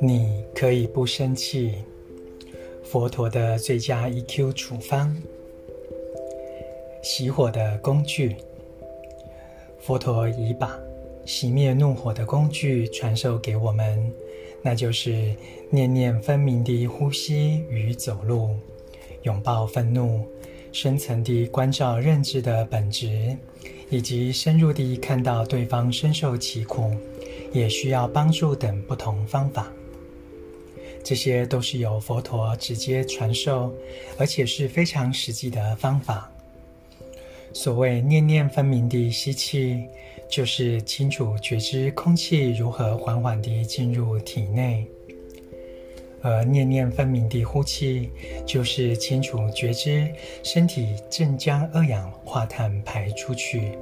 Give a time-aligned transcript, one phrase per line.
[0.00, 1.74] 你可以不生气。
[2.82, 5.16] 佛陀的最佳 EQ 处方，
[7.04, 8.36] 熄火的工具。
[9.78, 10.78] 佛陀已把
[11.24, 14.12] 熄灭怒火的工具传授给我们，
[14.62, 15.34] 那就是
[15.70, 18.50] 念念分明的呼吸与走路，
[19.22, 20.24] 拥抱愤怒，
[20.72, 23.36] 深层地关照认知的本质，
[23.90, 26.92] 以及深入地看到对方深受其苦，
[27.52, 29.70] 也需要帮助等不同方法。
[31.02, 33.72] 这些都是由佛陀直接传授，
[34.18, 36.30] 而且是非常实际的方法。
[37.52, 39.82] 所谓念念分明的吸气，
[40.30, 44.84] 就是清楚觉知空气如何缓缓地进入体内；
[46.22, 48.10] 而念念分明的呼气，
[48.46, 50.12] 就是清楚觉知
[50.42, 53.72] 身体正将二氧化碳排出去。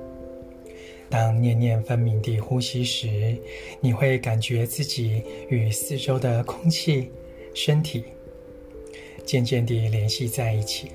[1.10, 3.36] 当念念分明地呼吸时，
[3.80, 7.10] 你会感觉自己与四周的空气、
[7.54, 8.04] 身体
[9.24, 10.92] 渐渐地联系在一起。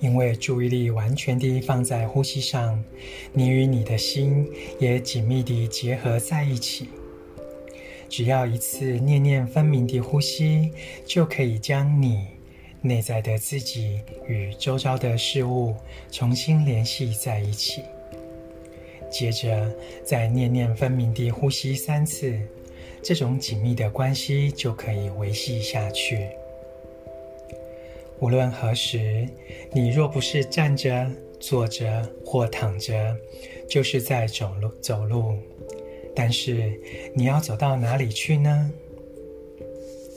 [0.00, 2.84] 因为注意力完全地放在呼吸上，
[3.32, 4.46] 你与你的心
[4.78, 6.88] 也紧密地结合在一起。
[8.12, 10.70] 只要一次念念分明的呼吸，
[11.06, 12.26] 就可以将你
[12.82, 15.74] 内在的自己与周遭的事物
[16.10, 17.80] 重新联系在一起。
[19.10, 19.74] 接着，
[20.04, 22.38] 再念念分明地呼吸三次，
[23.02, 26.28] 这种紧密的关系就可以维系下去。
[28.20, 29.26] 无论何时，
[29.72, 33.16] 你若不是站着、坐着或躺着，
[33.66, 35.38] 就是在走路走路。
[36.14, 36.72] 但是，
[37.14, 38.70] 你要走到哪里去呢？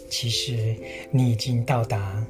[0.09, 0.75] 其实，
[1.11, 2.25] 你已经到达，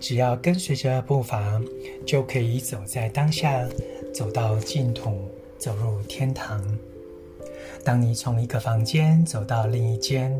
[0.00, 1.60] 只要跟随着步伐，
[2.06, 3.66] 就可以走在当下，
[4.14, 5.28] 走到净土。
[5.58, 6.62] 走入天堂。
[7.82, 10.38] 当你从一个房间走到另一间，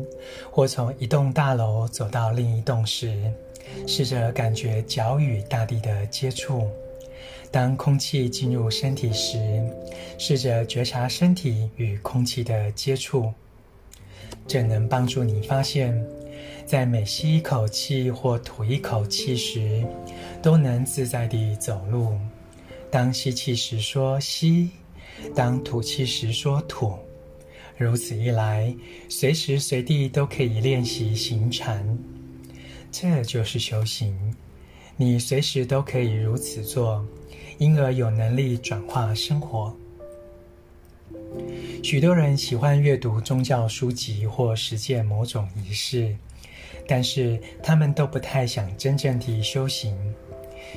[0.51, 3.19] 或从一栋大楼走到另一栋时，
[3.87, 6.69] 试着感觉脚与大地的接触。
[7.51, 9.39] 当空气进入身体时，
[10.17, 13.31] 试着觉察身体与空气的接触。
[14.47, 16.05] 这能帮助你发现，
[16.65, 19.85] 在每吸一口气或吐一口气时，
[20.41, 22.17] 都能自在地走路。
[22.91, 24.69] 当吸气时说吸。
[25.33, 26.93] 当吐气时说吐，
[27.75, 28.71] 如此一来，
[29.09, 31.97] 随时随地都可以练习行禅。
[32.91, 34.15] 这就是修行，
[34.99, 37.05] 你随时都可以如此做，
[37.59, 39.71] 因而有能力转化生活。
[41.83, 46.15] 许多人喜欢阅读宗教书籍或实践某种仪式，
[46.87, 49.95] 但是他们都不太想真正地修行。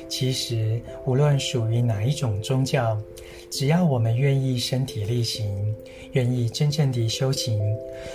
[0.07, 3.01] 其实，无论属于哪一种宗教，
[3.49, 5.75] 只要我们愿意身体力行，
[6.11, 7.59] 愿意真正地修行，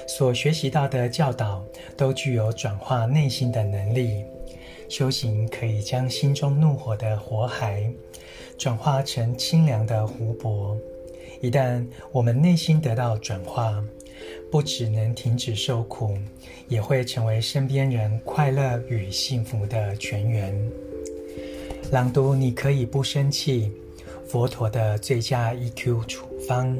[0.06, 1.64] 所学习到的教导
[1.96, 4.24] 都具有转化内心的能力。
[4.88, 7.92] 修行可以将心中怒火的火海
[8.56, 10.76] 转化成清凉的湖泊。
[11.40, 13.84] 一旦我们内心得到转化，
[14.50, 16.16] 不只能停止受苦，
[16.68, 20.54] 也会成为身边人快乐与幸福的泉源。
[21.92, 23.70] 朗读，你可以不生气。
[24.26, 26.76] 佛陀的最佳 EQ 处方。